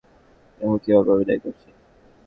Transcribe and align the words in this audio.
দেখো 0.59 0.75
কীভাবে 0.83 1.09
অভিনয় 1.15 1.39
করছে। 1.43 1.67